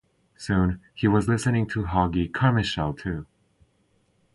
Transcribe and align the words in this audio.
Soon, 0.35 0.81
he 0.95 1.07
was 1.07 1.27
listening 1.27 1.67
to 1.67 1.83
Hoagy 1.83 2.33
Carmichael, 2.33 2.91
too. 2.91 3.27